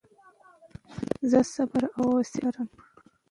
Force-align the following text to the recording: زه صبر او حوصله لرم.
زه 1.29 1.39
صبر 1.53 1.83
او 1.97 2.05
حوصله 2.13 2.49
لرم. 2.53 2.67